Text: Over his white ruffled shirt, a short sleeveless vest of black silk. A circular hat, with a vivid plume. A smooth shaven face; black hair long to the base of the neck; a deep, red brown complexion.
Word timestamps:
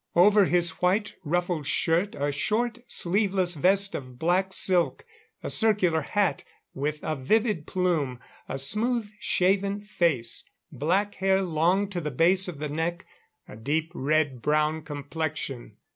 Over 0.15 0.45
his 0.45 0.81
white 0.81 1.13
ruffled 1.23 1.67
shirt, 1.67 2.15
a 2.15 2.31
short 2.31 2.79
sleeveless 2.87 3.53
vest 3.53 3.93
of 3.93 4.17
black 4.17 4.51
silk. 4.51 5.05
A 5.43 5.49
circular 5.51 6.01
hat, 6.01 6.43
with 6.73 7.01
a 7.03 7.15
vivid 7.15 7.67
plume. 7.67 8.19
A 8.49 8.57
smooth 8.57 9.11
shaven 9.19 9.81
face; 9.83 10.43
black 10.71 11.13
hair 11.13 11.43
long 11.43 11.87
to 11.89 12.01
the 12.01 12.09
base 12.09 12.47
of 12.47 12.57
the 12.57 12.67
neck; 12.67 13.05
a 13.47 13.55
deep, 13.55 13.91
red 13.93 14.41
brown 14.41 14.81
complexion. 14.81 15.77